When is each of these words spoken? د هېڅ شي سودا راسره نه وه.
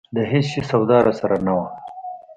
د 0.15 0.17
هېڅ 0.31 0.45
شي 0.51 0.61
سودا 0.69 0.97
راسره 1.07 1.37
نه 1.45 1.53
وه. 1.57 1.65